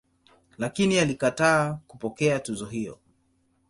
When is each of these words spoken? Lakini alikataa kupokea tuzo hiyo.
Lakini 0.57 0.99
alikataa 0.99 1.79
kupokea 1.87 2.39
tuzo 2.39 2.65
hiyo. 2.65 2.99